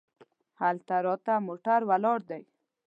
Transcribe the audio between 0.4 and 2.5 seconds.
هلته راته موټر ولاړ دی.